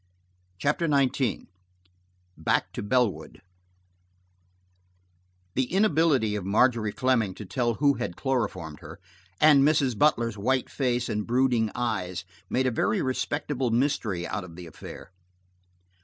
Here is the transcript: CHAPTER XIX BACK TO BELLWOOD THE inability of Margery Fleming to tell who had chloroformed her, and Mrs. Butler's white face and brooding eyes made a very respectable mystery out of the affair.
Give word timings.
CHAPTER 0.57 0.87
XIX 0.89 1.43
BACK 2.35 2.73
TO 2.73 2.81
BELLWOOD 2.81 3.39
THE 5.53 5.65
inability 5.71 6.35
of 6.35 6.43
Margery 6.43 6.91
Fleming 6.91 7.35
to 7.35 7.45
tell 7.45 7.75
who 7.75 7.93
had 7.93 8.15
chloroformed 8.15 8.79
her, 8.79 8.99
and 9.39 9.61
Mrs. 9.61 9.95
Butler's 9.95 10.39
white 10.39 10.71
face 10.71 11.07
and 11.07 11.27
brooding 11.27 11.69
eyes 11.75 12.25
made 12.49 12.65
a 12.65 12.71
very 12.71 13.03
respectable 13.03 13.69
mystery 13.69 14.25
out 14.25 14.43
of 14.43 14.55
the 14.55 14.65
affair. 14.65 15.11